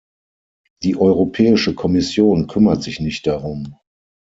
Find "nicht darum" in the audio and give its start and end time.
2.99-3.77